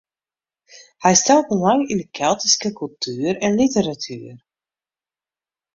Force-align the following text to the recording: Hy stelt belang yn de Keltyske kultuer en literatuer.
Hy 1.05 1.13
stelt 1.21 1.47
belang 1.51 1.83
yn 1.93 1.99
de 2.01 2.07
Keltyske 2.17 2.69
kultuer 2.79 3.33
en 3.45 3.57
literatuer. 3.61 4.37